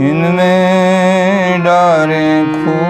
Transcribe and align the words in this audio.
जिनमें 0.00 1.62
डारे 1.62 2.26
खो 2.52 2.87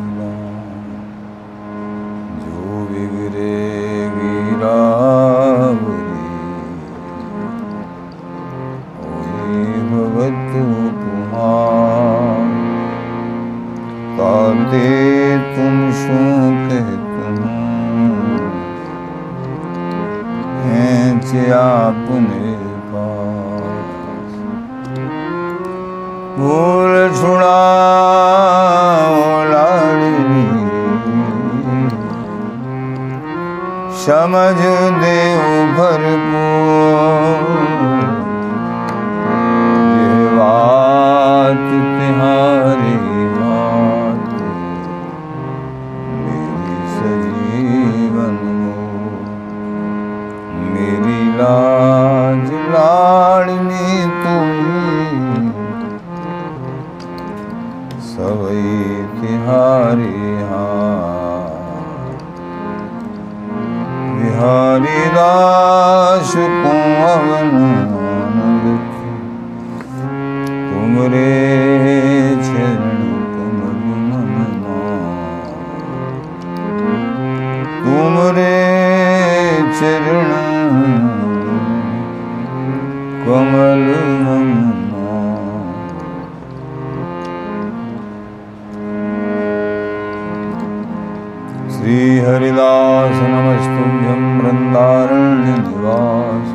श्री 91.89 92.09
हरिदास 92.21 93.21
नमस्तुभ्यं 93.33 94.25
वृंदारण्य 94.39 95.53
निवास 95.61 96.51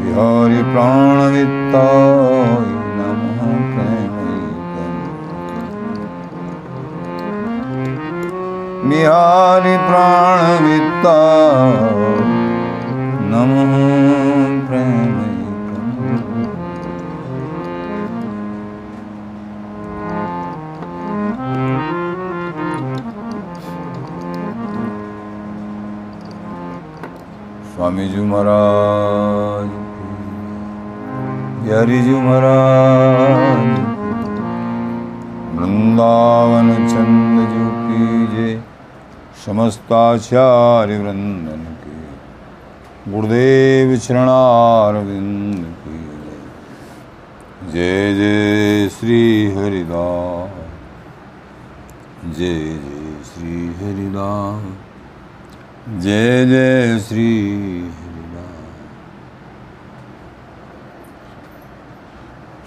बिहारी 0.00 0.58
प्राणवित्ताय 0.72 2.66
नमः 2.98 3.40
प्रेमैकम् 3.70 4.98
बिहारी 8.90 9.74
प्राणवित्ता 9.88 11.16
नमः 13.32 13.72
प्रेमैकम् 14.68 15.01
स्वामी 27.82 28.08
जी 28.08 28.20
महाराज। 28.20 29.70
हरि 31.68 31.96
जी 32.02 32.12
महाराज। 32.14 33.64
वृंदावन 35.56 36.70
चंद 36.88 37.40
जी 37.48 37.64
की 37.78 38.04
जय 38.34 38.54
समस्ताचार्य 39.46 40.98
वृंदन 40.98 41.64
की 41.80 43.12
गुरुदेव 43.12 43.96
चरणारविंद 43.98 45.66
की 45.80 45.98
जय 47.72 48.14
जय 48.14 48.88
श्री 48.88 49.20
हरिदास। 49.56 50.54
जय 52.38 52.64
जय 52.86 53.12
श्री 53.24 53.66
हरिदास। 53.74 54.91
जय 55.88 56.44
जय 56.46 56.98
श्री 56.98 57.30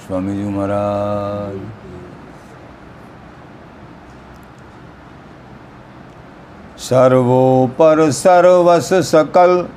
स्वामी 0.07 0.33
जी 0.35 0.43
महाराज। 0.43 1.59
सर्वोपर 6.79 8.11
सर्वस 8.11 8.93
सकल। 9.11 9.67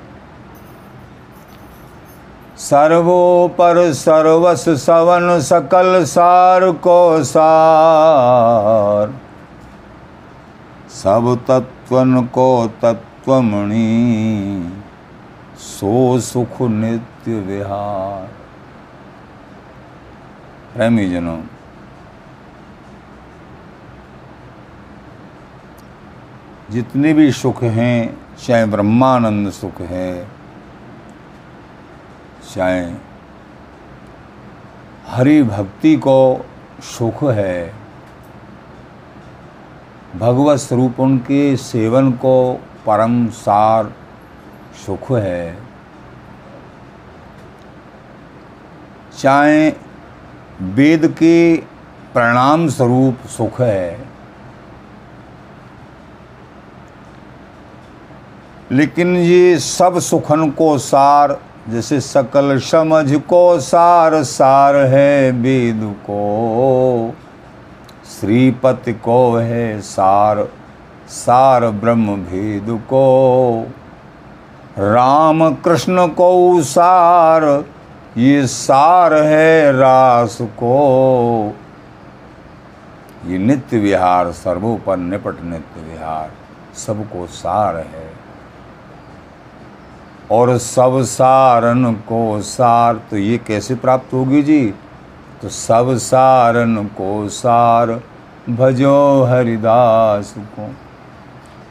सर्वोपर 2.58 3.92
सर्वस 3.92 4.68
सवन 4.68 5.40
सकल 5.40 6.04
सार 6.04 6.70
को 6.70 7.24
सार। 7.24 9.14
सब 10.90 11.36
तत्वन 11.48 12.22
को 12.26 12.66
तत्वमणि 13.28 14.80
सो 15.58 16.20
सुख 16.20 16.60
नित्य 16.62 17.40
विहार। 17.40 18.26
प्रेमी 20.74 21.08
जनों, 21.10 21.40
जितने 26.70 27.12
भी 27.14 27.30
सुख 27.32 27.62
हैं, 27.62 27.98
चाहे 28.38 28.66
ब्रह्मानंद 28.66 29.50
सुख 29.50 29.80
है, 29.80 30.28
चाहे 32.54 32.80
हरि 35.08 35.42
भक्ति 35.42 35.96
को 35.96 36.46
सुख 36.96 37.22
है, 37.32 37.74
भगवत 40.16 40.58
स्वरूप 40.58 41.00
उनके 41.00 41.56
सेवन 41.58 42.10
को 42.24 42.38
परम 42.88 43.28
सार 43.28 43.92
सुख 44.86 45.12
है। 45.12 45.58
चाहे 49.18 49.72
वेद 50.62 51.06
के 51.06 51.56
परिणाम 52.14 52.68
स्वरूप 52.68 53.26
सुख 53.26 53.60
है। 53.60 54.08
लेकिन 58.72 59.16
ये 59.16 59.58
सब 59.58 59.98
सुखन 59.98 60.50
को 60.50 60.78
सार, 60.78 61.40
जैसे 61.68 62.00
सकल 62.00 62.58
समझ 62.58 63.14
को 63.14 63.60
सार 63.60 64.22
सार 64.22 64.76
है 64.76 65.30
वेद 65.30 65.96
को। 66.00 67.14
श्रीपति 68.20 68.92
को 68.92 69.34
है 69.34 69.80
सार। 69.80 70.48
सार 71.08 71.66
ब्रह्म 71.70 72.16
भेद 72.16 72.66
को 72.82 73.66
राम 74.78 75.54
कृष्ण 75.54 76.06
को 76.08 76.62
सार 76.62 77.44
ये 78.18 78.46
सार 78.46 79.14
है 79.14 79.72
रास 79.72 80.38
को। 80.42 81.52
ये 83.26 83.38
नित्य 83.38 83.78
विहार 83.78 84.30
सर्वोपर 84.32 84.96
निपट 84.96 85.42
नित्य 85.42 85.80
विहार, 85.80 86.30
सबको 86.76 87.26
सार 87.26 87.76
है। 87.76 88.10
और 90.30 90.56
सब 90.58 91.02
सारन 91.02 91.92
को 92.08 92.40
सार 92.42 93.00
तो 93.10 93.16
ये 93.16 93.38
कैसे 93.38 93.74
प्राप्त 93.74 94.12
होगी 94.12 94.42
जी? 94.42 94.74
तो 95.42 95.48
सब 95.48 95.96
सारन 95.96 96.76
को 96.98 97.28
सार, 97.28 98.00
भजो 98.50 99.24
हरिदास 99.24 100.34
को। 100.38 100.70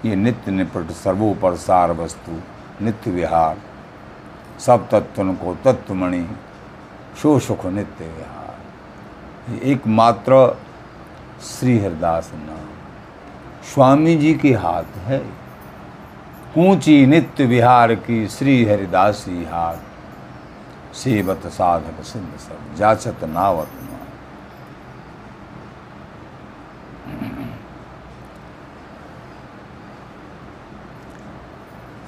ये 0.05 0.15
नित्य 0.15 0.51
निपट 0.51 0.91
सर्वोपर 0.91 1.55
सार 1.55 1.91
वस्तु 1.91 2.41
नित्य 2.85 3.11
विहार। 3.11 3.57
सब 4.59 4.87
तत्व 4.89 5.33
को 5.33 5.55
तत्वमणि 5.65 6.25
शो 7.21 7.39
सुख 7.39 7.65
नित्य 7.65 8.05
विहार। 8.05 9.53
ये 9.53 9.71
एकमात्र 9.71 10.57
श्री 11.43 11.79
हरिदास 11.79 12.31
नाम। 12.35 12.67
स्वामी 13.73 14.15
जी 14.17 14.33
के 14.33 14.53
हाथ 14.53 14.97
है। 14.97 15.21
ऊँची 16.57 17.05
नित्य 17.05 17.45
विहार 17.45 17.95
की 17.95 18.27
श्री 18.27 18.65
हरिदासी 18.65 19.43
हाथ। 19.43 20.95
सेवत 20.95 21.47
साधक 21.47 22.03
सिंध 22.03 22.37
सब, 22.39 22.75
जाचत 22.75 23.23
नावत 23.23 23.69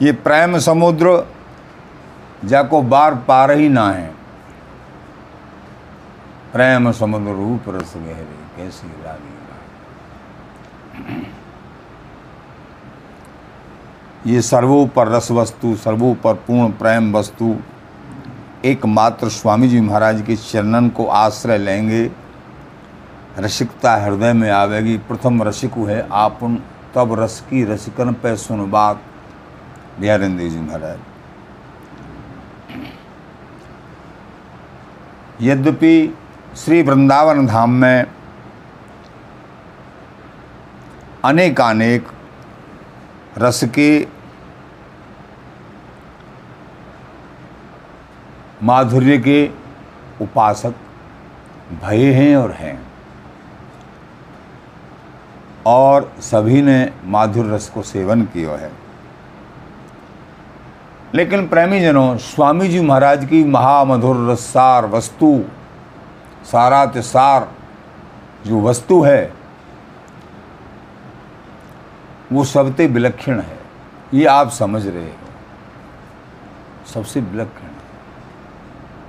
ये 0.01 0.12
प्रेम 0.12 0.57
समुद्र 0.57 1.28
जाको 2.46 2.81
बार 2.81 3.16
पार 3.28 3.51
ही 3.51 3.69
ना 3.69 3.90
है। 3.92 4.07
प्रेम 6.54 6.92
समुद्र 6.92 7.31
रूप 7.31 7.63
रस 7.69 7.94
गहरे, 7.98 8.38
कैसी 8.57 8.88
लागी 8.88 9.38
ये 14.28 14.42
सर्वोपर 14.42 15.07
रस 15.07 15.31
वस्तु, 15.31 15.75
सर्वोपर 15.75 16.34
पूर्ण 16.34 16.72
प्रेम 16.72 17.16
वस्तु, 17.18 17.56
एकमात्र 18.66 19.30
स्वामी 19.30 19.68
जी 19.69 19.81
महाराज 19.81 20.22
के 20.22 20.36
चरणन 20.36 20.90
को 20.90 21.06
आश्रय 21.06 21.57
लेंगे। 21.57 22.12
रसिकता 23.40 23.95
हृदय 23.95 24.34
में 24.34 24.50
आवेगी। 24.52 24.98
प्रथम 24.98 25.44
रसिक 25.44 25.74
है 25.80 26.07
आपन, 26.12 26.56
तब 26.95 27.13
रस 27.19 27.40
की 27.50 27.63
रसिकन 27.63 28.13
पे 28.13 28.36
सुन 28.36 28.69
बात 28.72 29.02
बिहारिंदे 30.00 30.50
जी 30.50 30.60
महाराज 30.60 31.00
यद्यपि 35.42 36.18
श्री 36.57 36.81
वृंदावन 36.81 37.48
धाम 37.48 37.69
में 37.69 38.06
अनेकानेक 41.25 42.07
रस 43.38 43.63
के 43.63 44.07
माधुर्य 48.63 49.18
के 49.18 49.50
उपासक 50.22 50.74
भय 51.84 52.13
हैं 52.13 52.36
और 52.38 52.52
हैं। 52.52 52.88
और 55.66 56.13
सभी 56.19 56.62
ने 56.62 56.94
माधुर 57.06 57.45
रस 57.45 57.69
को 57.69 57.81
सेवन 57.81 58.22
किया 58.22 58.52
है। 58.52 58.79
लेकिन 61.16 61.48
प्रेमी 61.48 61.82
जनों 61.82 62.18
स्वामी 62.18 62.68
जी 62.68 62.80
महाराज 62.80 63.26
की 63.26 63.44
महामधुर 63.44 64.32
रसार 64.32 64.86
वस्तु, 64.86 65.44
सार 66.44 67.50
जो 68.48 68.62
वस्तु 68.62 69.02
है, 69.02 69.34
वो 72.32 72.44
सबसे 72.44 72.88
विलक्षण 72.88 73.40
है। 73.40 73.58
ये 74.14 74.26
आप 74.26 74.50
समझ 74.50 74.88
रहे 74.88 75.04
हो। 75.04 75.16
सबसे 76.94 77.22
विलक्षण 77.22 77.64
है। 77.64 77.80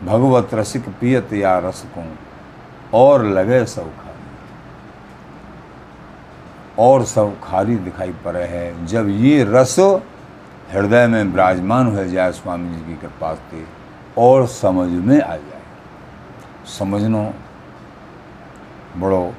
भगवत 0.06 0.54
रसिक 0.54 0.88
पियत 0.88 1.32
या 1.32 1.58
रस 1.58 1.86
को 1.98 2.04
और 2.98 3.24
लगे 3.24 3.64
सब 3.66 3.84
खारी 3.84 4.22
और 6.78 7.04
सब 7.04 7.36
खारी 7.44 7.76
दिखाई 7.76 8.14
पड़े 8.24 8.42
है। 8.42 8.86
जब 8.86 9.08
ये 9.08 9.44
रस 9.44 9.76
हृदय 10.72 11.06
में 11.06 11.22
विराजमान 11.24 11.86
हो 11.86 12.04
जाए 12.04 12.32
स्वामी 12.32 12.68
जी 12.70 12.80
की 12.80 12.96
कृपा 12.96 13.34
से 13.34 13.64
और 14.18 14.46
समझ 14.46 14.88
में 14.88 15.20
आ 15.20 15.36
जाए। 15.36 15.62
समझना 16.78 17.22
बड़ो 18.96 19.32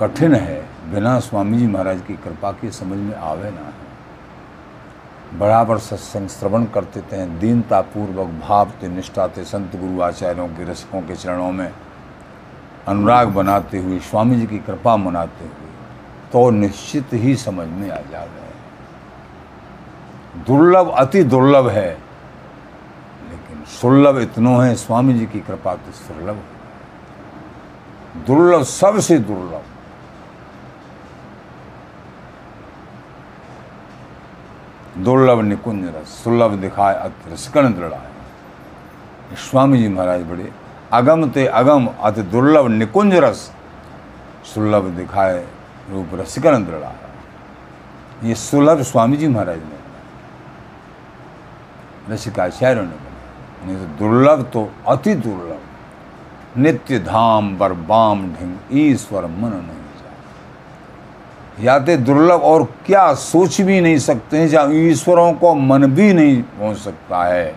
कठिन 0.00 0.34
है। 0.34 0.60
बिना 0.92 1.18
स्वामी 1.20 1.58
जी 1.58 1.66
महाराज 1.66 2.00
की 2.00 2.14
कृपा 2.16 2.52
के 2.52 2.70
समझ 2.70 2.98
में 2.98 3.14
आवे 3.14 3.50
ना 3.50 3.60
है। 3.60 5.38
बराबर 5.38 5.78
सत्संग 5.78 6.28
श्रवण 6.28 6.64
करते 6.64 7.00
थे, 7.02 7.26
दीनता 7.38 7.80
पूर्वक 7.80 8.28
भाव 8.40 8.70
ते 8.80 8.88
निष्ठा 8.88 9.26
ते 9.26 9.44
संत 9.44 9.76
गुरु 9.76 10.00
आचार्यों 10.02 10.48
के 10.48 10.64
रसिकों 10.64 11.00
के 11.02 11.16
चरणों 11.16 11.50
में 11.52 11.70
अनुराग 12.88 13.28
बनाते 13.30 13.78
हुए, 13.78 13.98
स्वामी 14.00 14.36
जी 14.36 14.46
की 14.46 14.58
कृपा 14.58 14.96
मनाते 14.98 15.44
हुए 15.44 15.70
तो 16.32 16.50
निश्चित 16.52 17.12
ही 17.14 17.36
समझ 17.36 17.68
में 17.68 17.90
आ 17.90 18.00
जावे। 18.12 18.50
दुर्लभ, 20.34 20.88
अति 20.90 21.22
दुर्लभ 21.24 21.68
है। 21.68 21.90
लेकिन 23.30 23.64
सुलभ 23.70 24.18
इतनो 24.18 24.56
है 24.58 24.74
स्वामी 24.74 25.14
जी 25.14 25.26
की 25.26 25.40
कृपा 25.40 25.74
तो 25.74 25.92
सुलभ 25.92 26.42
दुर्लभ, 28.26 28.62
सबसे 28.62 29.18
दुर्लभ। 29.18 29.62
दुर्लभ 34.98 35.40
निकुंज 35.40 35.84
रस, 35.86 36.08
सुलभ 36.24 36.52
दिखाए, 36.60 36.94
अति 36.94 37.32
रसकण 37.32 37.72
दृढ़ाए। 37.74 38.10
स्वामी 39.40 39.78
जी 39.78 39.88
महाराज 39.88 40.22
बड़े 40.22 40.50
अगम 40.92 41.28
ते 41.30 41.46
अगम, 41.46 41.86
अति 42.00 42.22
दुर्लभ 42.22 42.66
निकुंज 42.70 43.14
रस, 43.16 43.50
सुलभ 44.44 44.84
दिखाए, 44.96 45.44
रूप 45.90 46.08
रसिकन 46.14 46.64
दृढ़ाया 46.64 47.08
ये 48.24 48.34
सुलभ 48.34 48.82
स्वामी 48.82 49.16
जी 49.16 49.28
महाराज 49.28 49.58
ने 49.58 49.80
नहीं 52.08 53.76
तो 53.76 53.86
दुर्लभ 53.98 54.42
तो 54.52 54.70
अति 54.88 55.14
दुर्लभ। 55.14 56.58
नित्य 56.58 56.98
धाम 56.98 57.56
बर 57.58 57.72
बाम 57.72 58.26
ढिंग 58.32 58.54
ईश्वर 58.78 59.26
मन 59.26 59.52
नहीं 59.56 59.80
याते 61.60 61.96
दुर्लभ 61.96 62.42
और 62.42 62.64
क्या 62.86 63.12
सोच 63.14 63.60
भी 63.60 63.80
नहीं 63.80 63.98
सकते 63.98 64.38
हैं, 64.38 64.48
जहाँ 64.48 64.72
ईश्वरों 64.72 65.32
को 65.32 65.54
मन 65.54 65.86
भी 65.86 66.12
नहीं 66.12 66.42
पहुँच 66.42 66.76
सकता 66.76 67.24
है। 67.24 67.54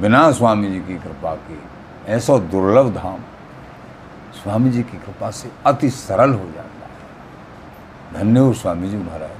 बिना 0.00 0.30
स्वामी 0.32 0.70
जी 0.70 0.78
की 0.78 0.94
कृपा 0.94 1.34
के 1.34 2.12
ऐसा 2.12 2.38
दुर्लभ 2.52 2.94
धाम 2.94 3.18
स्वामी 4.34 4.70
जी 4.70 4.82
की 4.82 4.98
कृपा 4.98 5.30
से 5.30 5.50
अति 5.66 5.90
सरल 5.90 6.30
हो 6.30 6.44
जाता 6.46 6.86
है। 6.86 6.92
धन्य 8.14 8.40
हो 8.40 8.52
स्वामी 8.52 8.88
जी 8.88 8.96
महाराज। 8.96 9.39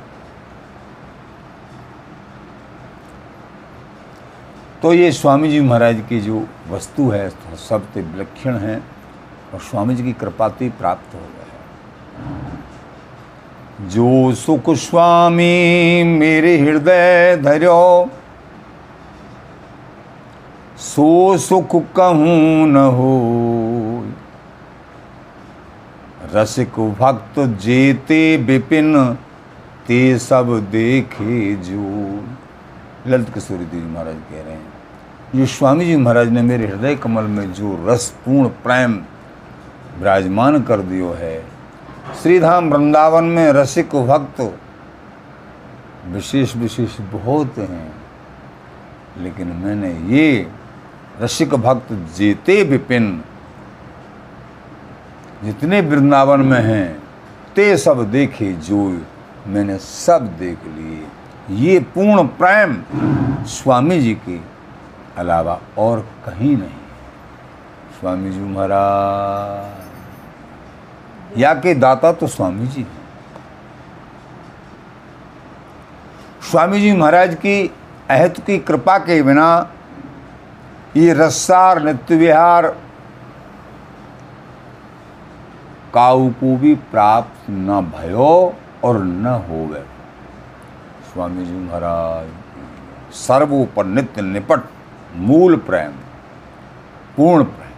तो 4.83 4.93
ये 4.95 5.11
स्वामी 5.13 5.49
जी 5.51 5.61
महाराज 5.61 6.03
की 6.09 6.21
जो 6.21 6.43
वस्तु 6.69 7.09
है 7.11 7.29
सबसे 7.69 8.01
विलक्षण 8.03 8.57
है 8.59 8.77
और 9.55 9.61
स्वामी 9.61 9.95
जी 9.95 10.03
की 10.03 10.13
कृपा 10.21 10.49
तो 10.51 10.69
प्राप्त 10.79 11.15
हो 11.15 11.21
गए 11.21 11.49
जो 13.89 14.35
सुख 14.37 14.71
स्वामी 14.79 16.03
मेरे 16.07 16.57
हृदय 16.59 17.37
धरो 17.43 17.83
सो 20.81 21.37
सुख 21.39 21.77
कहूँ 21.97 22.67
न 22.69 22.89
हो 22.97 23.15
रसिक 26.35 26.79
भक्त 27.01 27.39
जेते 27.63 28.21
विपिन 28.47 28.95
ते 29.87 30.01
सब 30.21 30.59
देखे 30.71 31.55
जो 31.65 31.89
ललित 33.07 33.33
किशोरी 33.35 33.65
देवी 33.65 33.87
महाराज 33.93 34.17
कह 34.31 34.43
रहे 34.43 34.53
हैं 34.53 34.73
जो 35.35 35.47
स्वामी 35.47 35.85
जी 35.85 35.97
महाराज 35.97 36.29
ने 36.29 36.43
मेरे 36.43 36.67
हृदय 36.67 36.95
कमल 36.97 37.25
में 37.25 37.53
जो 37.53 37.69
रसपूर्ण 37.87 38.49
प्रेम 38.63 38.95
विराजमान 39.99 40.63
कर 40.63 40.81
दियो 40.81 41.13
है, 41.13 41.41
श्रीधाम 42.23 42.71
वृंदावन 42.71 43.25
में 43.25 43.53
रसिक 43.53 43.95
भक्त 44.07 44.41
विशेष 46.07 46.55
विशेष 46.57 47.01
बहुत 47.13 47.59
हैं, 47.59 47.93
लेकिन 49.19 49.47
मैंने 49.57 49.93
ये 50.17 50.47
रसिक 51.21 51.55
भक्त 51.55 51.93
जीते 52.17 52.63
विपिन, 52.63 53.23
जितने 55.45 55.81
वृंदावन 55.81 56.41
में 56.41 56.61
हैं, 56.61 57.03
ते 57.55 57.77
सब 57.77 58.11
देखे 58.11 58.53
जो 58.69 58.81
मैंने 59.47 59.79
सब 59.79 60.27
देख 60.39 60.67
लिए। 60.77 61.03
ये 61.51 61.79
पूर्ण 61.95 62.23
प्रेम 62.39 62.75
स्वामी 63.49 64.01
जी 64.01 64.15
के 64.29 64.39
अलावा 65.19 65.59
और 65.79 66.01
कहीं 66.27 66.57
नहीं। 66.57 66.79
स्वामी 68.01 68.31
जी 68.31 68.41
महाराज, 68.41 69.89
या 71.39 71.55
के 71.55 71.75
दाता 71.75 72.13
तो 72.13 72.27
स्वामी 72.27 72.67
जी 72.67 72.81
हैं। 72.81 72.99
स्वामी 76.51 76.81
जी 76.81 76.93
महाराज 76.93 77.35
की 77.35 77.57
अहत 78.11 78.41
की 78.47 78.59
कृपा 78.61 78.99
के 78.99 79.23
बिना 79.23 79.51
ये 80.97 81.13
रसार 81.13 81.83
नित्य 81.83 82.17
विहार 82.17 82.67
काऊ 85.95 86.29
को 86.31 86.57
भी 86.57 86.75
प्राप्त 86.91 87.51
न 87.51 87.81
भयो 87.91 88.55
और 88.85 88.99
न 88.99 89.27
होवे। 89.49 89.83
स्वामी 91.11 91.45
जी 91.45 91.53
महाराज 91.53 93.15
सर्वोपर 93.15 93.85
नित्य 93.85 94.23
निपट, 94.23 94.61
मूल 95.17 95.57
प्रेम, 95.57 95.93
पूर्ण 97.17 97.45
प्रेम। 97.45 97.71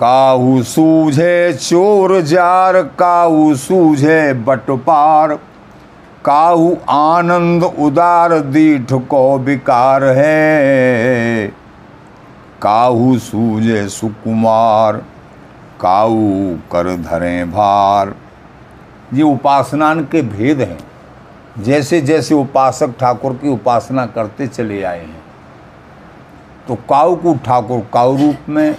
काहू 0.00 0.62
सूझे 0.62 1.52
चोर 1.52 2.20
जार, 2.20 2.82
काहू 2.98 3.54
सूझे 3.54 4.32
बटपार 4.32 5.34
काहू 6.24 6.76
आनंद 6.90 7.64
उदार, 7.64 8.38
दीठ 8.40 8.92
को 8.92 9.38
विकार 9.38 10.04
है। 10.04 11.46
काहू 12.62 13.18
सूझे 13.18 13.88
सुकुमार 13.88 15.02
काऊ 15.80 16.56
कर 16.72 16.96
धरे 16.96 17.44
भार। 17.44 18.14
ये 19.14 19.22
उपासनान 19.22 20.04
के 20.04 20.22
भेद 20.22 20.60
हैं। 20.60 20.91
जैसे 21.58 22.00
जैसे 22.00 22.34
उपासक 22.34 22.94
ठाकुर 23.00 23.32
की 23.32 23.48
उपासना 23.48 24.06
करते 24.06 24.46
चले 24.46 24.82
आए 24.82 25.00
हैं 25.00 25.22
तो 26.68 26.74
काऊ 26.74 27.34
ठाकुर 27.38 27.86
काऊ 27.92 28.16
रूप 28.16 28.48
में 28.48 28.76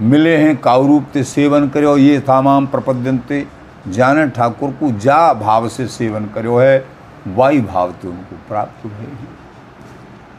मिले 0.00 0.36
हैं 0.36 0.56
काऊ 0.56 0.86
रूप 0.86 1.06
से 1.14 1.24
सेवन 1.24 1.68
करो 1.68 1.96
ये 1.96 2.20
थामाम 2.20 2.66
प्रपद्यंते 2.66 3.46
जाने 3.88 4.28
ठाकुर 4.30 4.70
को 4.70 4.90
जा 4.92 5.32
भाव 5.34 5.68
से 5.68 5.86
सेवन 5.88 6.26
करो 6.26 6.58
है, 6.58 6.86
वाई 7.28 7.60
भाव 7.60 7.92
तो 7.92 8.08
उनको 8.08 8.36
प्राप्त 8.48 8.84
हुए 8.84 8.92
हैं। 8.92 9.28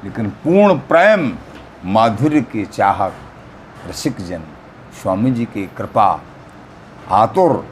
लेकिन 0.03 0.29
पूर्ण 0.29 0.77
प्रेम 0.79 1.31
माधुर्य 1.85 2.41
के 2.41 2.65
चाहक 2.65 3.13
रसिक 3.87 4.21
जन 4.27 4.43
स्वामी 5.01 5.31
जी 5.31 5.45
की 5.45 5.65
कृपा, 5.77 6.21
आतुर 7.11 7.65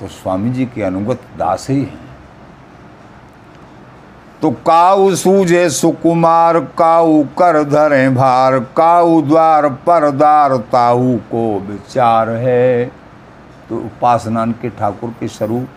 तो 0.00 0.08
स्वामी 0.08 0.50
जी 0.50 0.66
के 0.66 0.82
अनुगत 0.82 1.20
दास 1.38 1.66
ही 1.70 1.80
हैं। 1.80 2.06
तो 4.42 4.50
काऊ 4.50 5.14
सूझे 5.14 5.70
सुकुमार, 5.70 6.60
काऊ 6.60 7.24
कर 7.24 7.64
धरे 7.64 8.08
भार, 8.08 8.60
काऊ 8.60 9.22
द्वार 9.22 9.68
पर 9.68 10.10
दार, 10.10 10.56
ताऊ 10.56 11.16
को 11.16 11.60
विचार 11.60 12.30
है। 12.30 12.92
तो 13.68 13.76
उपासनान 13.76 14.52
के 14.52 14.70
ठाकुर 14.70 15.10
के 15.20 15.28
स्वरूप 15.28 15.68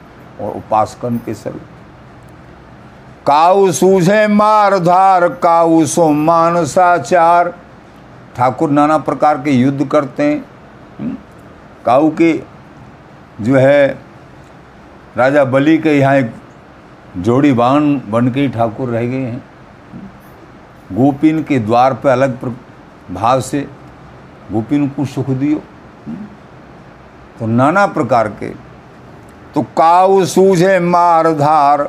और 0.41 0.51
उपासकन 0.51 1.17
के 1.17 1.33
स्वरूप। 1.33 1.61
काऊ 3.27 3.71
सूझे 3.71 4.27
मार 4.27 4.79
धार, 4.79 5.29
काऊ 5.29 5.85
सो 5.85 6.09
मानसाचार 6.09 7.53
ठाकुर 8.35 8.69
नाना 8.69 8.97
प्रकार 8.97 9.37
के 9.37 9.51
युद्ध 9.51 9.85
करते 9.85 10.23
हैं। 10.23 10.45
हम्म? 10.99 11.17
काऊ 11.85 12.09
के 12.09 12.43
जो 13.41 13.55
है 13.55 14.08
राजा 15.15 15.43
बलि 15.45 15.77
के 15.77 15.97
यहाँ 15.97 16.15
एक 16.15 16.31
जोड़ी 17.17 17.51
बाण 17.53 17.93
बन 18.09 18.29
के 18.31 18.41
ही 18.41 18.47
ठाकुर 18.49 18.89
रह 18.89 19.05
गए 19.05 19.21
हैं। 19.21 19.43
गोपिन 20.91 21.43
के 21.43 21.59
द्वार 21.59 21.93
पर 21.93 22.09
अलग 22.09 22.53
भाव 23.11 23.41
से 23.41 23.61
गोपिन 24.51 24.87
को 24.89 25.05
सुख 25.07 25.29
दियो। 25.29 25.61
तो 27.39 27.45
नाना 27.47 27.85
प्रकार 27.87 28.27
के 28.33 28.49
तो 29.55 29.61
काऊ 29.77 30.23
सूझे 30.27 30.79
मार 30.81 31.31
धार 31.33 31.83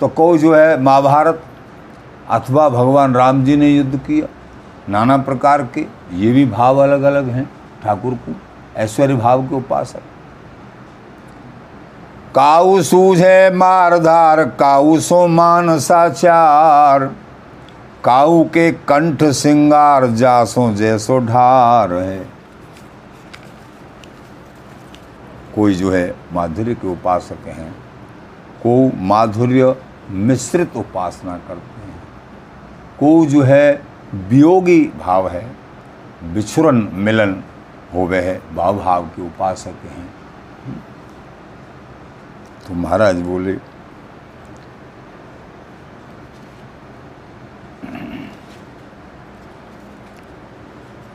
तो 0.00 0.08
कौ 0.08 0.36
जो 0.36 0.54
है 0.54 0.80
महाभारत 0.80 1.42
अथवा 2.30 2.68
भगवान 2.68 3.14
राम 3.14 3.44
जी 3.44 3.56
ने 3.56 3.68
युद्ध 3.68 3.98
किया। 3.98 4.26
नाना 4.88 5.16
प्रकार 5.18 5.62
के, 5.74 5.86
ये 6.12 6.32
भी 6.32 6.44
भाव 6.46 6.78
अलग 6.78 7.02
अलग 7.02 7.28
हैं 7.28 7.44
ठाकुर 7.82 8.14
को, 8.16 8.32
ऐश्वर्य 8.76 9.14
भाव 9.16 9.42
के 9.42 9.54
उपासक। 9.54 10.00
काऊ 12.36 12.82
सूझे 12.82 13.50
मारधार 13.50 14.44
काऊ 14.44 14.98
सो 15.00 15.26
मान 15.26 15.78
साचार। 15.78 17.04
काऊ 18.04 18.44
के 18.44 18.72
कंठ 18.72 19.24
सिंगार, 19.24 20.06
जासो 20.06 20.72
जैसो 20.74 21.18
ढार 21.18 21.92
है। 21.92 22.18
कोई 25.54 25.74
जो 25.74 25.90
है 25.90 26.14
माधुर्य 26.32 26.74
के 26.74 26.88
उपासक 26.88 27.48
हैं 27.48 27.72
को 28.66 28.90
माधुर्य 28.96 29.74
मिश्रित 30.10 30.76
उपासना 30.76 31.36
करते 31.48 31.86
हैं। 31.86 32.02
को 33.00 33.26
जो 33.26 33.42
है 33.42 33.82
वियोगी 34.14 34.92
भाव 35.06 35.28
है 35.28 35.46
बिछुरन 36.24 36.88
मिलन 36.92 37.34
हो 37.94 38.06
वह 38.06 38.38
भाव 38.56 38.78
भाव 38.78 39.02
के 39.06 39.22
उपासक 39.22 39.84
हैं। 39.96 40.15
तो 42.66 42.74
महाराज 42.74 43.20
बोले 43.22 43.54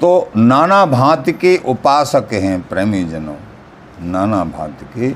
तो 0.01 0.31
नाना 0.35 0.85
भांति 0.85 1.31
के 1.33 1.55
उपासक 1.69 2.29
हैं 2.33 2.61
प्रेमी 2.67 3.03
जनों 3.03 3.35
नाना 4.03 4.43
भांति 4.45 4.85
के 4.93 5.11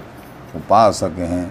उपासक 0.58 1.15
हैं। 1.20 1.48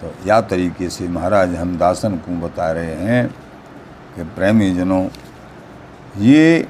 तो 0.00 0.12
या 0.26 0.40
तरीके 0.42 0.88
से 0.90 1.08
महाराज 1.08 1.54
हम 1.54 1.76
दासन 1.78 2.16
को 2.18 2.36
बता 2.40 2.70
रहे 2.72 2.94
हैं 3.06 3.26
कि 4.14 4.24
प्रेमी 4.36 4.70
जनों 4.74 5.04
ये 6.18 6.68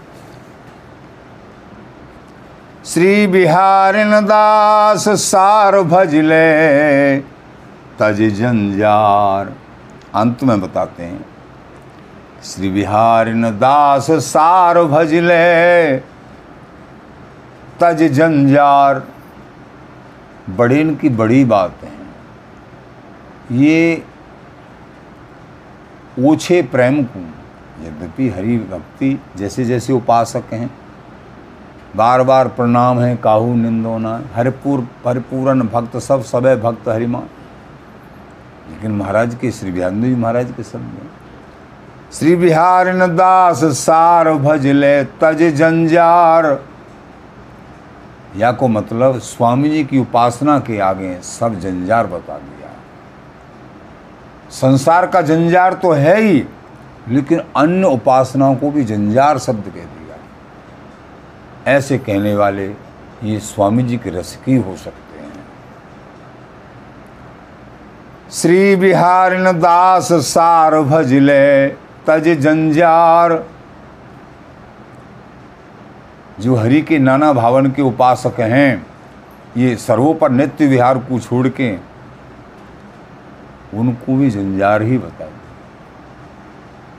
श्री 2.86 3.26
बिहारिन 3.26 4.10
दास 4.10 5.08
सार 5.08 5.80
भजले, 5.80 7.20
तज 7.98 8.22
जंजार। 8.22 9.52
अंत 10.14 10.42
में 10.44 10.60
बताते 10.60 11.02
हैं। 11.02 11.26
श्री 12.44 12.70
बिहारिन 12.70 13.42
दास 13.42 14.10
सार 14.10 14.82
भजले, 14.82 15.96
तज 17.80 18.02
जंजार। 18.02 19.02
बड़े 20.50 20.80
इनकी 20.80 21.08
बड़ी 21.08 21.44
बात 21.44 21.74
है। 21.82 21.92
ये 23.58 24.04
ओछे 26.20 26.62
प्रेम 26.62 27.04
को 27.04 27.20
यद्यपि 27.86 28.28
हरि 28.28 28.56
भक्ति 28.56 29.22
जैसे 29.36 29.64
जैसे 29.64 29.92
उपासक 29.92 30.52
हैं 30.52 30.83
बार 31.96 32.22
बार 32.22 32.48
प्रणाम 32.48 32.98
है, 33.00 33.16
काहू 33.16 33.54
निंदोना 33.54 34.20
हरिपूर 34.34 34.80
परिपूर्ण 35.04 35.66
भक्त 35.68 35.96
सब, 35.98 36.22
सबे 36.22 36.54
भक्त 36.56 36.88
हरिमान 36.88 37.28
लेकिन 38.70 38.90
महाराज 38.90 39.34
के, 39.34 39.50
श्री 39.50 39.72
बिहार 39.72 39.90
जी 39.92 40.14
महाराज 40.14 40.52
के 40.56 40.62
शब्द 40.62 41.10
श्री 42.12 42.34
बिहार 42.36 43.06
दास 43.08 43.64
सार 43.76 44.32
भजले 44.34 45.04
तज 45.20 45.42
जंजार। 45.56 46.46
या 48.36 48.50
को 48.52 48.68
मतलब 48.68 49.18
स्वामी 49.20 49.70
जी 49.70 49.84
की 49.84 49.98
उपासना 49.98 50.58
के 50.58 50.78
आगे 50.80 51.14
सब 51.22 51.58
जंजार 51.60 52.06
बता 52.06 52.38
दिया। 52.38 52.68
संसार 54.52 55.06
का 55.06 55.20
जंजार 55.22 55.74
तो 55.74 55.92
है 55.92 56.20
ही, 56.20 56.44
लेकिन 57.08 57.40
अन्य 57.56 57.86
उपासनाओं 57.86 58.54
को 58.54 58.70
भी 58.70 58.84
जंजार 58.84 59.38
शब्द 59.38 59.64
कह 59.64 59.80
दिया। 59.80 60.03
ऐसे 61.66 61.98
कहने 61.98 62.34
वाले 62.34 62.66
ये 63.24 63.38
स्वामी 63.40 63.82
जी 63.82 63.96
के 63.96 64.10
रसिकी 64.10 64.56
हो 64.56 64.76
सकते 64.76 65.20
हैं। 65.20 65.32
श्री 68.32 68.76
बिहार 68.76 69.52
दास 69.52 70.12
सार 70.12 70.80
भजले 70.82 71.68
तज 72.06 72.28
जंजार। 72.38 73.42
जो 76.40 76.54
हरि 76.54 76.80
के 76.82 76.98
नाना 76.98 77.32
भावन 77.32 77.70
के 77.70 77.82
उपासक 77.82 78.40
हैं, 78.40 78.86
ये 79.56 79.76
सर्वोपर 79.76 80.30
नित्य 80.30 80.66
विहार 80.66 80.98
को 80.98 81.20
छोड़ 81.20 81.48
के 81.48 81.74
उनको 83.74 84.16
भी 84.16 84.30
जंजार 84.30 84.82
ही 84.82 84.98
बताए। 84.98 85.32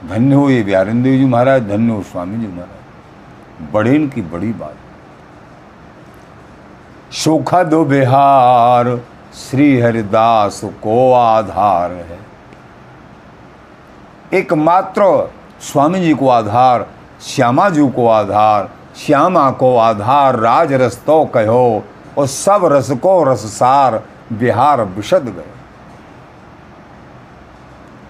धन्य 0.08 0.34
हो 0.34 0.48
ये 0.50 0.62
बिहारिंदेव 0.62 1.18
जी 1.18 1.24
महाराज, 1.24 1.68
धन्य 1.68 1.92
हो 1.92 2.02
स्वामी 2.02 2.36
जी 2.36 2.46
महाराज। 2.46 2.75
बड़े 3.62 3.98
की 4.06 4.22
बड़ी 4.22 4.52
बात। 4.52 4.76
सुखद 7.12 7.74
बिहार 7.88 9.00
श्री 9.34 9.80
हरिदास 9.80 10.60
को 10.64 11.12
आधार 11.12 11.92
है। 11.92 12.18
एकमात्र 14.34 15.30
स्वामी 15.60 16.00
जी 16.00 16.14
को 16.14 16.28
आधार, 16.28 16.86
श्यामा 17.22 17.68
जी 17.68 17.88
को 17.88 18.08
आधार, 18.08 18.68
श्यामा 18.96 19.50
को 19.50 19.76
आधार, 19.76 20.36
राज 20.36 20.72
रस 20.72 21.02
तो 21.06 21.24
कहो, 21.24 21.84
और 22.18 22.26
सब 22.26 22.64
रस 22.64 22.90
को 22.90 23.22
रससार 23.24 24.02
बिहार 24.32 24.82
विशद 24.82 25.24
गए 25.28 25.54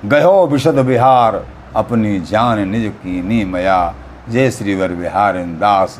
गयो 0.04 0.46
विशद 0.46 0.78
बिहार, 0.78 1.44
अपनी 1.76 2.20
जान 2.20 2.68
निज 2.68 2.92
की 3.02 3.22
नी 3.22 3.44
मया 3.44 3.94
जय 4.28 4.50
श्रीवर 4.50 4.92
बिहार 4.92 5.36
दास 5.58 5.98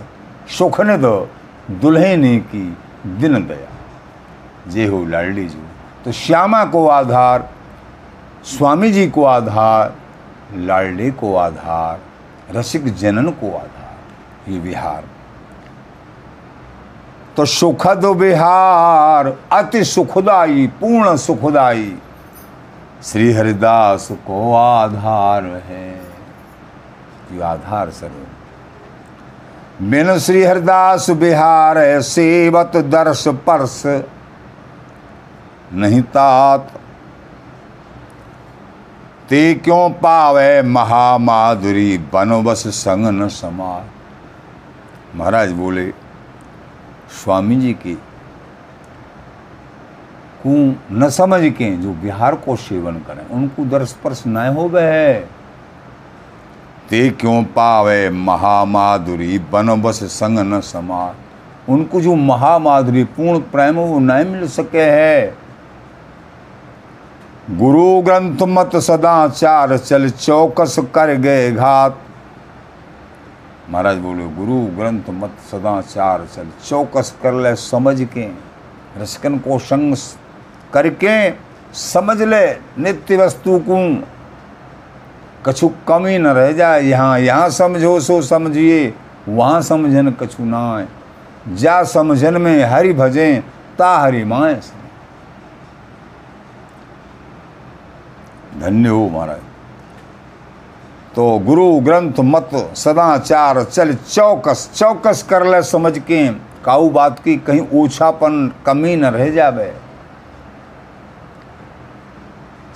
सुख 0.49 0.80
ने 0.80 0.97
दो 0.99 1.28
दुल्हनी 1.80 2.38
की 2.45 2.62
दिन 3.18 3.47
दया। 3.47 4.71
जे 4.71 4.87
हो 4.87 5.04
लाडली 5.04 5.45
जो 5.49 5.59
तो 6.04 6.12
श्यामा 6.12 6.64
को 6.64 6.87
आधार 6.88 7.49
स्वामी 8.47 8.90
जी 8.92 9.06
को 9.09 9.25
आधार 9.25 9.95
लाडले 10.56 11.11
को 11.11 11.35
आधार, 11.37 12.00
रसिक 12.50 12.95
जनन 12.95 13.28
को 13.33 13.50
आधार, 13.50 14.50
ये 14.52 14.59
विहार 14.59 15.04
तो 17.37 17.45
सुखद 17.45 18.04
विहार 18.16 19.26
अति 19.52 19.85
सुखदाई, 19.85 20.66
पूर्ण 20.80 21.16
सुखदाई, 21.18 21.97
श्री 23.02 23.33
हरिदास 23.33 24.09
को 24.26 24.52
आधार 24.54 25.45
है। 25.45 26.15
आधार 27.42 27.90
सरो 27.90 28.25
बिन 29.83 30.18
श्री 30.18 30.42
हरिदास 30.45 31.11
बिहार 31.11 31.76
सेवत 32.02 32.76
दर्श 32.87 33.25
परस, 33.47 33.83
नहीं 35.73 36.02
तात। 36.02 36.71
ते 39.28 39.54
क्यों 39.54 39.90
पावे 39.92 40.62
महामाधुरी 40.62 41.99
बनोबस 42.12 42.62
संग 42.76 43.06
न 43.12 43.28
समार 43.28 43.85
महाराज 45.14 45.52
बोले, 45.52 45.87
स्वामी 47.14 47.56
जी 47.56 47.73
की, 47.75 47.95
को 50.47 50.50
न 50.92 51.09
समझ 51.11 51.40
के 51.52 51.76
जो 51.76 51.92
बिहार 52.02 52.35
को 52.37 52.56
सेवन 52.56 52.95
करें, 53.00 53.26
उनको 53.28 53.64
दर्श 53.64 53.88
स्पर्श 53.88 54.23
न 54.26 54.47
हो 54.49 54.68
वह 54.68 55.27
ते 56.90 57.11
क्यों 57.11 57.42
पावे 57.44 58.11
महामाधुरी 58.11 59.38
बन 59.38 59.83
बस 59.83 60.05
संग 60.05 60.38
न 60.38 60.61
समार? 60.61 61.14
उनको 61.68 62.01
जो 62.01 62.14
महामाधुरी, 62.14 63.05
पूर्ण 63.05 63.38
प्रेम, 63.38 63.77
वो 63.77 63.99
न 63.99 64.27
मिल 64.27 64.49
सके 64.49 64.81
है। 64.81 65.35
गुरु 67.51 68.03
ग्रंथ 68.03 68.37
मत 68.42 68.77
सदाचार 68.77 69.79
चल 69.79 70.11
चौकस 70.11 70.77
कर 70.94 71.14
गए 71.14 71.53
घात। 71.53 71.99
महाराज 73.70 73.96
बोले, 73.96 74.25
गुरु 74.27 74.61
ग्रंथ 74.77 75.11
मत 75.11 75.33
सदाचार 75.53 76.27
चल 76.37 76.46
चौकस 76.68 77.14
कर 77.22 77.33
ले, 77.33 77.55
समझ 77.57 78.01
के। 78.03 78.29
रसकन 79.01 79.38
को 79.38 79.59
संग 79.59 79.96
करके 80.72 81.31
समझ 81.75 82.22
ले, 82.22 82.46
नित्य 82.83 83.16
वस्तु 83.16 83.59
को 83.59 83.77
कछु 85.46 85.68
कमी 85.88 86.18
न 86.18 86.26
रह 86.26 86.52
जाए। 86.52 86.82
यहाँ 86.82 87.18
यहाँ 87.20 87.48
समझो, 87.50 87.98
सो 88.00 88.20
समझिए। 88.22 88.94
वहाँ 89.28 89.61
समझन 89.62 90.11
कछु 90.12 90.44
ना 90.44 90.87
जा 91.50 91.82
समझन 91.85 92.40
में 92.40 92.64
हरि 92.64 92.92
भजें, 92.92 93.42
ता 93.78 93.96
हरि 93.98 94.24
माए 94.24 94.54
धन्य 98.61 98.88
हो 98.88 99.09
महाराज। 99.09 99.40
तो 101.14 101.38
गुरु 101.38 101.68
ग्रंथ 101.80 102.20
मत 102.20 102.50
सदाचार 102.76 103.62
चल 103.64 103.94
चौकस। 103.94 104.70
चौकस 104.74 105.22
कर 105.22 105.46
ले 105.46 105.62
समझ 105.62 105.98
के। 105.98 106.28
काऊ 106.64 106.88
बात 106.90 107.18
की 107.18 107.37
कहीं 107.37 107.61
ओछापन 107.74 108.52
कमी 108.66 108.96
न 108.96 109.04
रह 109.06 109.30
जावे। 109.30 109.72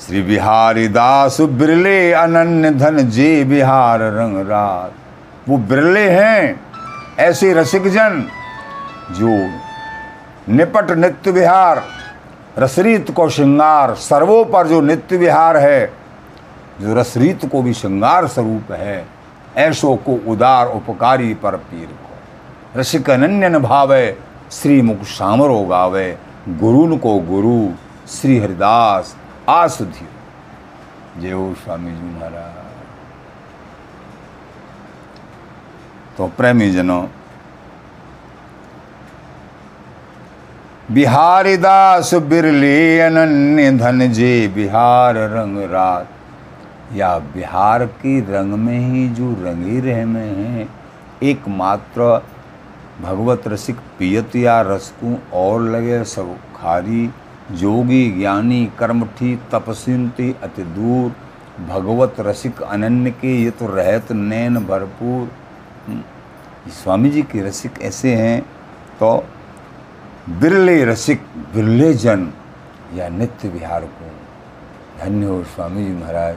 श्री 0.01 0.23
बिहारी 0.23 0.87
दास 0.89 1.41
बिरले 1.41 2.13
अनन्य 2.13 2.71
धन 2.71 2.99
जे 3.11 3.45
बिहार 3.45 4.01
रंग 4.01 4.37
रात। 4.49 4.93
वो 5.49 5.59
बिरले 5.59 6.09
हैं, 6.11 6.61
ऐसे 7.19 7.53
रसिक 7.55 7.89
जन 7.89 8.25
जो 9.11 9.29
निपट 10.49 10.91
नित्य 10.91 11.31
विहार, 11.31 11.83
रसरीत 12.59 13.11
को 13.11 13.29
श्रृंगार 13.29 13.95
सर्वों 13.95 14.45
पर 14.45 14.67
जो 14.67 14.81
नित्य 14.81 15.17
विहार 15.17 15.57
है, 15.57 15.93
जो 16.81 16.95
रसरीत 16.95 17.49
को 17.53 17.63
भी 17.63 17.75
श्रृंगार 17.75 18.27
स्वरूप 18.27 18.73
है 18.73 19.07
ऐसो 19.59 19.95
को 19.97 20.19
उदार 20.33 20.67
उपकारी 20.67 21.33
पर 21.35 21.57
पीर 21.57 21.87
को। 21.87 22.81
रसिक 22.81 23.11
अनन्यन 23.11 23.59
भावे 23.59 24.17
श्री 24.53 24.83
मुख 24.83 25.03
सामरो 25.05 25.61
गावे, 25.61 26.19
गुरुन 26.51 26.99
को 26.99 27.19
गुरु, 27.21 27.69
श्री 28.09 28.39
हरिदास 28.39 29.17
हो 31.33 31.55
स्वामी 31.55 31.91
जी 31.91 32.05
महाराज। 32.05 32.59
तो 36.17 36.27
प्रेमी 36.37 36.71
जनों 36.71 37.05
बिहारी 40.93 41.57
दास 41.57 42.15
बिरले 42.15 43.01
अनन्य 43.01 43.71
धन 43.73 44.13
जे 44.13 44.33
बिहार 44.49 45.17
रंग 45.33 45.59
रात, 45.73 46.09
या 46.95 47.19
बिहार 47.35 47.87
के 47.87 48.19
रंग 48.33 48.53
में 48.55 48.79
ही 48.79 49.09
जो 49.09 49.31
रंगी 49.45 49.81
रह 49.81 50.05
में 50.07 50.35
हैं, 50.37 50.69
एकमात्र 51.23 52.01
भगवत 53.03 53.49
रसिक 53.49 53.77
पियत 53.99 54.37
या 54.37 54.61
रसकू 54.63 55.17
और 55.35 55.63
लगे 55.63 56.03
सब 56.05 56.37
खारी 56.57 57.07
जोगी 57.51 58.11
ज्ञानी, 58.11 58.65
कर्मठी 58.79 59.35
तपस्विनती 59.53 60.35
अति 60.43 60.63
दूर, 60.65 61.13
भगवत 61.69 62.17
रसिक, 62.21 62.63
अनन्य 62.63 63.11
के, 63.11 63.37
ये 63.43 63.51
तो 63.51 63.67
रहत 63.67 64.13
नैन 64.13 64.59
भरपूर। 64.67 66.03
स्वामी 66.73 67.11
जी 67.11 67.23
के 67.23 67.41
रसिक 67.43 67.81
ऐसे 67.83 68.15
हैं 68.15 68.41
तो 69.01 69.17
बिरले 70.31 70.85
रसिक, 70.85 71.23
बिरले 71.55 71.93
जन, 71.95 72.33
या 72.95 73.09
नित्य 73.09 73.49
विहार 73.49 73.85
को। 73.85 74.11
धन्य 75.01 75.27
हो 75.27 75.43
स्वामी 75.45 75.85
जी 75.85 75.93
महाराज, 75.93 76.37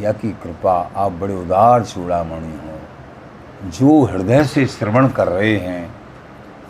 या 0.00 0.12
की 0.12 0.30
कृपा, 0.42 0.72
आप 0.96 1.12
बड़े 1.12 1.34
उदार 1.34 1.84
चूड़ामणि 1.84 2.56
हो। 2.58 3.70
जो 3.70 4.02
हृदय 4.04 4.44
से 4.44 4.66
श्रवण 4.66 5.08
कर 5.08 5.28
रहे 5.28 5.56
हैं, 5.56 5.94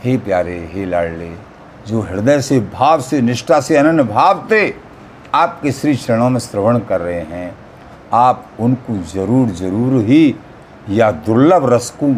हे 0.04 0.16
प्यारे, 0.18 0.58
हे 0.72 0.84
लाडले 0.84 1.30
जो 1.86 2.00
हृदय 2.00 2.40
से, 2.40 2.60
भाव 2.60 3.00
से, 3.00 3.20
निष्ठा 3.20 3.60
से, 3.60 3.76
अनन्य 3.76 4.02
भाव 4.02 4.46
से 4.48 4.76
आपके 5.34 5.72
श्री 5.72 5.94
चरणों 5.96 6.30
में 6.30 6.40
श्रवण 6.40 6.78
कर 6.78 7.00
रहे 7.00 7.20
हैं, 7.20 7.54
आप 8.12 8.46
उनको 8.60 8.96
ज़रूर 9.12 9.48
ज़रूर 9.48 10.02
ही 10.02 10.34
या 10.90 11.10
दुर्लभ 11.10 11.68
रस 11.72 11.90
को 11.90 12.12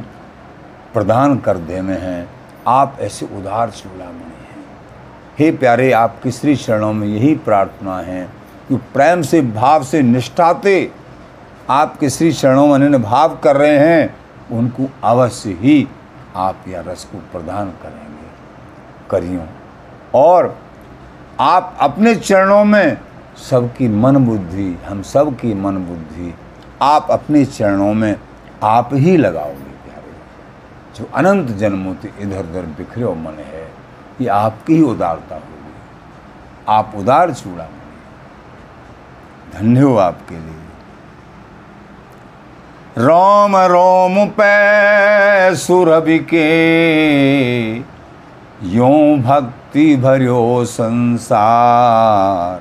प्रदान 0.94 1.38
कर 1.38 1.56
देने 1.58 1.96
हैं। 1.96 2.28
आप 2.66 2.96
ऐसे 3.00 3.26
उदार 3.26 3.70
चूड़ामणि 3.70 4.34
हैं। 4.42 4.64
हे 5.38 5.50
प्यारे, 5.50 5.90
आपके 5.92 6.30
श्री 6.30 6.56
चरणों 6.56 6.92
में 6.92 7.06
यही 7.08 7.34
प्रार्थना 7.34 7.98
है 7.98 8.24
कि 8.68 8.76
प्रेम 8.94 9.22
से, 9.22 9.40
भाव 9.40 9.84
से 9.84 10.02
निष्ठाते 10.02 10.90
आपके 11.70 12.10
श्री 12.10 12.32
चरणों 12.32 12.66
में 12.66 12.74
अनन्य 12.74 12.98
भाव 12.98 13.38
कर 13.44 13.56
रहे 13.56 13.78
हैं, 13.78 14.14
उनको 14.50 14.88
अवश्य 15.04 15.50
ही 15.60 15.86
आप 16.36 16.64
यह 16.68 16.84
रस 16.86 17.04
को 17.04 17.18
प्रदान 17.32 17.70
करेंगे। 17.82 18.15
करियो 19.10 19.46
और 20.14 20.58
आप 21.40 21.76
अपने 21.80 22.14
चरणों 22.14 22.64
में 22.64 22.98
सबकी 23.50 23.88
मन 23.88 24.16
बुद्धि, 24.16 24.78
हम 24.86 25.02
सब 25.02 25.36
की 25.36 25.54
मन 25.54 25.76
बुद्धि 25.76 26.34
आप 26.82 27.06
अपने 27.10 27.44
चरणों 27.44 27.94
में 27.94 28.16
आप 28.62 28.90
ही 28.92 29.16
लगाओगे 29.16 29.72
प्यारे। 29.84 30.12
जो 30.96 31.08
अनंत 31.14 31.50
जन्मों 31.50 31.94
से 32.02 32.12
इधर 32.20 32.44
उधर 32.44 32.66
बिखरे 32.78 33.04
मन 33.04 33.38
है, 33.38 33.68
ये 34.20 34.28
आपकी 34.28 34.74
ही 34.74 34.82
उदारता 34.82 35.34
होगी। 35.34 35.72
आप 36.68 36.92
उदार 36.96 37.32
चूड़ा 37.34 37.68
धन्य 39.54 39.80
हो 39.80 39.96
आपके 39.96 40.34
लिए। 40.34 40.64
रोम 42.98 43.56
रोम 43.56 44.26
पै 44.28 45.54
सुरभि 45.54 46.18
के 46.18 46.46
यों 48.64 49.22
भक्ति 49.22 49.96
भरियो 49.96 50.64
संसार, 50.64 52.60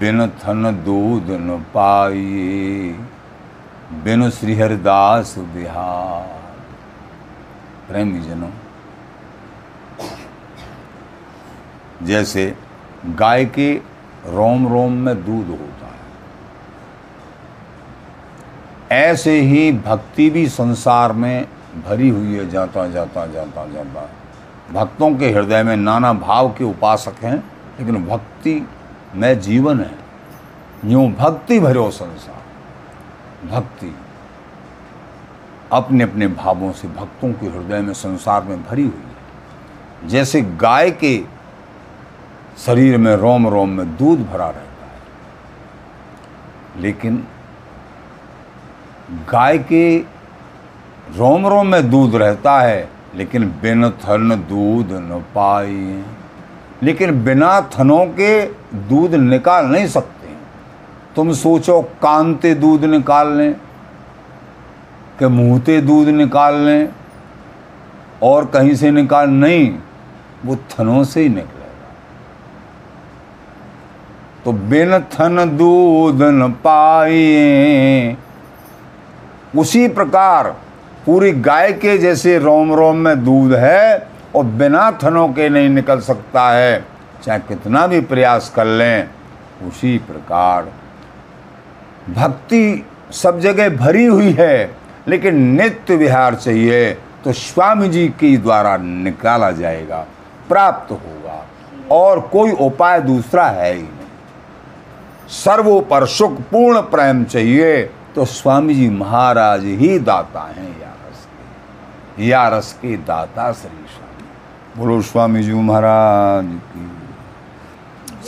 बिन 0.00 0.26
थन 0.38 0.82
दूध 0.84 1.30
न 1.30 1.58
पाइए, 1.74 2.92
बिन 4.04 4.28
श्री 4.30 4.54
हरिदास 4.54 5.34
बिहार 5.54 6.40
प्रेमी 7.88 8.20
जनों, 8.20 8.50
जैसे 12.06 12.44
गाय 13.16 13.44
के 13.44 13.74
रोम 14.26 14.66
रोम 14.68 14.92
में 14.94 15.14
दूध 15.16 15.48
होता 15.50 15.86
है, 15.86 16.00
ऐसे 19.02 19.40
ही 19.40 19.72
भक्ति 19.80 20.28
भी 20.30 20.48
संसार 20.48 21.12
में 21.12 21.46
भरी 21.86 22.08
हुई 22.08 22.34
है, 22.34 22.48
जाता 22.50 22.86
जाता 22.88 23.26
जाता 23.26 23.66
जाता। 23.66 24.08
भक्तों 24.70 25.16
के 25.16 25.30
हृदय 25.30 25.62
में 25.62 25.76
नाना 25.76 26.12
भाव 26.12 26.48
के 26.48 26.64
उपासक 26.64 27.24
हैं, 27.24 27.36
लेकिन 27.80 28.06
भक्ति 28.06 28.68
में 29.14 29.40
जीवन 29.40 29.80
है। 29.80 29.98
यूँ 30.84 31.12
भक्ति 31.12 31.60
भरो 31.60 31.90
संसार। 31.90 32.42
भक्ति 33.48 33.96
अपने 35.72 36.04
अपने 36.04 36.26
भावों 36.26 36.72
से 36.72 36.88
भक्तों 36.88 37.32
के 37.32 37.46
हृदय 37.46 37.80
में 37.80 37.92
संसार 37.92 38.42
में 38.42 38.62
भरी 38.62 38.82
हुई 38.82 39.02
है। 39.06 40.08
जैसे 40.08 40.42
गाय 40.42 40.90
के 40.90 41.24
शरीर 42.58 42.98
में 42.98 43.16
रोम 43.16 43.48
रोम 43.48 43.68
में 43.68 43.96
दूध 43.96 44.26
भरा 44.30 44.46
रहता 44.46 44.86
है। 44.86 45.02
लेकिन 46.82 47.26
गाय 49.10 49.58
के 49.58 49.98
रोम 51.16 51.46
रोम 51.46 51.66
में 51.66 51.90
दूध 51.90 52.14
रहता 52.14 52.60
है 52.60 52.88
लेकिन 53.14 53.44
बिन 53.62 53.90
थन 53.90 54.46
दूध 54.48 54.92
न 54.92 55.24
पाई। 55.34 56.04
लेकिन 56.82 57.24
बिना 57.24 57.60
थनों 57.60 58.06
के 58.06 58.44
दूध 58.88 59.14
निकाल 59.14 59.66
नहीं 59.66 59.86
सकते। 59.86 60.28
तुम 61.16 61.32
सोचो 61.32 61.82
कानते 61.82 62.54
दूध 62.54 62.84
निकाल 62.84 63.32
लें, 63.32 63.54
कि 65.18 65.26
मुंहते 65.26 65.80
दूध 65.80 66.08
निकाल 66.08 66.54
लें, 66.54 66.88
और 68.22 68.44
कहीं 68.44 68.74
से 68.74 68.90
निकाल 68.90 69.30
नहीं, 69.30 69.78
वो 70.44 70.56
थनों 70.56 71.04
से 71.04 71.20
ही 71.20 71.28
निकलेगा। 71.28 71.58
तो 74.44 74.52
बिन 74.52 74.98
थन 74.98 75.56
दूध 75.56 76.22
न 76.22 76.48
पाए 76.48 78.16
उसी 79.56 79.88
प्रकार 79.88 80.61
पूरी 81.06 81.32
गाय 81.32 81.72
के 81.72 81.96
जैसे 81.98 82.38
रोम 82.38 82.72
रोम 82.74 82.96
में 82.96 83.24
दूध 83.24 83.54
है 83.54 84.08
और 84.36 84.44
बिना 84.44 84.90
थनों 85.02 85.28
के 85.28 85.48
नहीं 85.48 85.68
निकल 85.70 86.00
सकता 86.00 86.48
है। 86.50 86.84
चाहे 87.24 87.38
कितना 87.38 87.86
भी 87.86 88.00
प्रयास 88.02 88.52
कर 88.56 88.64
लें, 88.66 89.08
उसी 89.68 89.96
प्रकार। 90.00 90.68
भक्ति 92.10 92.86
सब 93.12 93.40
जगह 93.40 93.68
भरी 93.76 94.04
हुई 94.04 94.32
है, 94.32 94.74
लेकिन 95.08 95.38
नित्य 95.52 95.96
विहार 95.96 96.34
चाहिए 96.34 96.92
तो 97.24 97.32
स्वामी 97.32 97.88
जी 97.88 98.06
के 98.10 98.36
द्वारा 98.36 98.76
निकाला 98.76 99.50
जाएगा, 99.52 100.06
प्राप्त 100.48 100.92
होगा, 100.92 101.44
और 101.90 102.20
कोई 102.32 102.52
उपाय 102.60 103.00
दूसरा 103.00 103.46
है 103.46 103.72
ही 103.72 103.82
नहीं। 103.82 105.28
सर्वोपर 105.34 106.06
सुख 106.08 106.40
पूर्ण 106.42 106.80
प्रेम 106.90 107.24
चाहिए 107.24 107.82
तो 108.14 108.24
स्वामी 108.24 108.74
जी 108.74 108.88
महाराज 108.90 109.64
ही 109.64 109.98
दाता 110.00 110.40
हैं। 110.48 110.81
या 112.18 112.48
रस 112.48 112.72
के 112.72 112.96
दाता 112.96 113.52
श्री 113.52 113.86
स्वामी। 113.88 114.78
बोलो, 114.78 115.00
स्वामी 115.02 115.42
जी 115.42 115.52
महाराज 115.52 116.46
की 116.72 116.90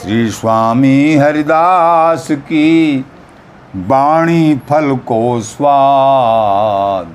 श्री 0.01 0.31
स्वामी 0.31 1.16
हरिदास 1.16 2.29
की 2.31 3.05
बाणी 3.77 4.57
फल 4.68 4.97
को 4.97 5.40
स्वाद। 5.40 7.12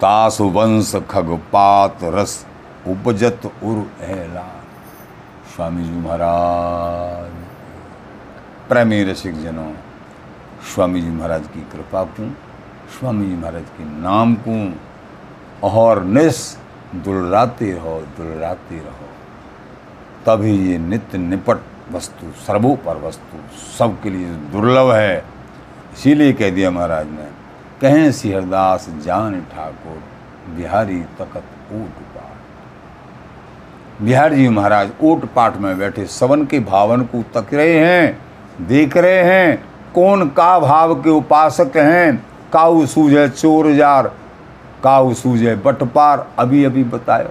तास 0.00 0.40
वंश 0.40 0.94
खगपात 1.10 1.98
रस 2.04 2.44
उपजत 2.88 3.40
उर 3.46 3.78
एला। 4.04 4.48
स्वामी 5.54 5.84
जी 5.84 5.98
महाराज 6.00 7.32
प्रेमी 8.68 9.02
रसिक 9.04 9.42
जनों 9.42 9.72
स्वामी 10.74 11.00
जी 11.02 11.08
महाराज 11.08 11.46
की 11.46 11.60
कृपा 11.72 12.02
को 12.04 12.30
स्वामी 12.90 13.26
जी 13.26 13.34
महाराज 13.34 13.64
के 13.76 13.84
नाम 14.02 14.34
को 14.46 15.68
और 15.68 16.02
निस 16.04 16.38
दुलराते 16.94 17.72
रहो 17.72 18.00
दुलराते 18.16 18.76
रहो। 18.76 19.08
तभी 20.26 20.52
ये 20.68 20.78
नित्य 20.78 21.18
निपट 21.18 21.58
वस्तु, 21.92 22.30
सर्वोपर 22.46 22.96
वस्तु 22.96 23.38
सबके 23.78 24.10
लिए 24.10 24.32
दुर्लभ 24.52 24.90
है। 24.92 25.24
इसीलिए 25.92 26.32
कह 26.32 26.50
दिया 26.50 26.70
महाराज 26.70 27.06
ने, 27.06 27.26
कहें 27.80 28.10
सिहरदास 28.12 28.88
जान 29.04 29.40
ठाकुर, 29.52 30.02
बिहारी 30.56 31.00
तकत 31.18 31.72
ऊट 31.72 32.02
पाठ। 32.14 34.02
बिहार 34.02 34.34
जी 34.34 34.48
महाराज 34.48 34.90
ऊट 35.02 35.24
पाठ 35.34 35.56
में 35.56 35.78
बैठे 35.78 36.06
सवन 36.08 36.44
के 36.46 36.60
भावन 36.60 37.04
को 37.04 37.22
तक 37.34 37.54
रहे 37.54 37.78
हैं, 37.78 38.18
देख 38.66 38.96
रहे 38.96 39.22
हैं, 39.24 39.64
कौन 39.94 40.28
का 40.30 40.58
भाव 40.60 40.94
के 41.02 41.10
उपासक 41.10 41.76
हैं? 41.76 42.29
काऊ 42.52 42.86
सूझे 42.86 43.28
चोर 43.28 43.72
जार 43.72 44.10
काऊ 44.84 45.12
सूझे 45.14 45.54
बटपार, 45.56 46.26
अभी 46.38 46.64
अभी 46.64 46.84
बताया। 46.86 47.30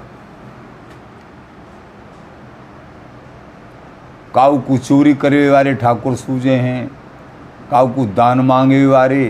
काऊ 4.35 4.57
को 4.59 4.77
चोरी 4.77 5.13
करे 5.15 5.49
वाले 5.49 5.73
ठाकुर 5.75 6.15
सूझे 6.15 6.55
हैं, 6.55 6.89
काऊ 7.71 7.87
को 7.93 8.05
दान 8.15 8.39
मांगे 8.41 8.85
वाले, 8.85 9.25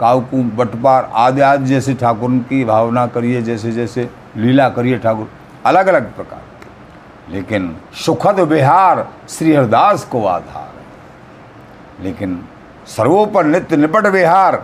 काऊ 0.00 0.20
को 0.22 0.42
बटपार 0.56 1.10
आदि 1.14 1.40
आदि 1.42 1.66
जैसे 1.66 1.94
ठाकुर 1.94 2.30
की 2.48 2.64
भावना 2.64 3.06
करिए, 3.06 3.42
जैसे 3.42 3.72
जैसे 3.72 4.08
लीला 4.36 4.68
करिए 4.70 4.98
ठाकुर 4.98 5.28
अलग 5.66 5.86
अलग 5.86 6.14
प्रकार 6.16 7.32
लेकिन 7.32 7.74
सुखद 7.96 8.40
विहार 8.40 9.06
श्री 9.28 9.52
हरदास 9.52 10.04
को 10.04 10.24
आधार 10.26 12.02
लेकिन 12.04 12.40
सर्वोपर 12.86 13.44
नित्य 13.44 13.76
निपट 13.76 14.06
विहार 14.06 14.62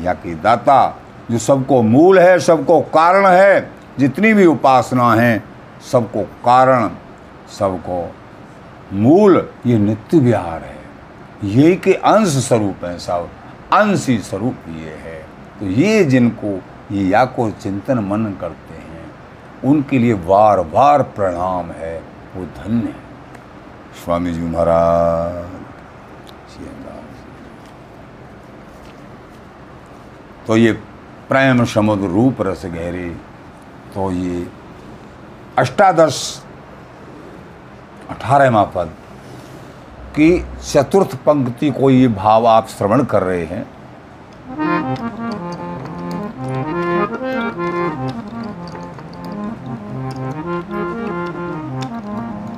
या 0.00 0.14
कि 0.14 0.34
दाता, 0.34 0.96
जो 1.30 1.38
सबको 1.38 1.82
मूल 1.82 2.18
है, 2.18 2.38
सबको 2.38 2.80
कारण 2.80 3.26
है, 3.26 3.70
जितनी 3.98 4.34
भी 4.34 4.46
उपासना 4.46 5.14
है, 5.14 5.42
सबको 5.92 6.22
कारण, 6.22 6.90
सबको 7.58 8.14
मूल, 8.92 9.50
ये 9.66 9.78
नित्य 9.78 10.18
विहार 10.18 10.62
है। 10.62 10.80
ये 11.44 11.76
के 11.76 11.92
अंश 11.92 12.28
स्वरूप 12.28 12.84
है 12.84 12.98
सब, 12.98 13.28
अंशी 13.72 14.18
स्वरूप 14.18 14.56
ये 14.68 14.90
है। 14.90 15.26
तो 15.60 15.66
ये 15.66 16.04
जिनको 16.04 16.62
ये 16.92 17.04
या 17.04 17.24
को 17.24 17.50
चिंतन 17.50 17.98
मन 17.98 18.36
करते 18.40 18.74
हैं, 18.74 19.12
उनके 19.64 19.98
लिए 19.98 20.14
बार 20.14 20.60
बार 20.60 21.02
प्रणाम 21.02 21.70
है, 21.70 22.02
वो 22.36 22.44
धन्य 22.44 22.86
है। 22.86 23.10
स्वामी 24.04 24.32
जी 24.32 24.40
महाराज। 24.40 25.49
तो 30.46 30.56
ये 30.56 30.72
प्रेम 31.28 31.64
समुद्र 31.64 32.08
रूप 32.08 32.40
रस 32.42 32.62
गहरे 32.66 33.08
तो 33.94 34.10
ये 34.12 34.46
अष्टादश 35.58 36.16
अठारहवा 38.10 38.62
पद 38.74 38.94
की 40.16 40.30
चतुर्थ 40.62 41.14
पंक्ति 41.26 41.70
को 41.70 41.90
ये 41.90 42.08
भाव 42.08 42.46
आप 42.46 42.68
श्रवण 42.68 43.04
कर 43.04 43.22
रहे 43.22 43.44
हैं। 43.44 43.62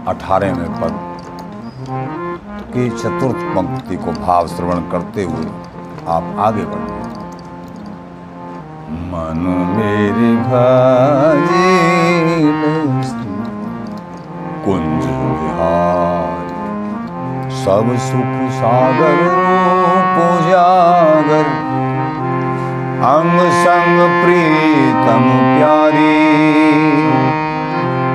अठारहवें 0.07 0.73
पद 0.81 0.95
की 2.75 2.89
चतुर्थ 2.91 3.45
पंक्ति 3.57 3.97
को 3.97 4.13
भाव 4.23 4.49
श्रवण 4.49 4.91
करते 4.91 5.25
हुए 5.25 5.47
आप 6.09 6.35
आगे 6.39 6.65
बढ़े। 6.65 6.92
मन 9.33 9.45
मेरे 9.77 10.31
भाजी 10.47 11.71
कुंज 14.65 15.05
विहार 15.29 16.49
सब 17.61 17.93
सुख 18.07 18.35
सागर 18.59 19.23
पूजागर 20.17 21.49
अंग 23.13 23.39
संग 23.63 23.99
प्रीतम 24.23 25.25
प्यारी। 25.57 26.13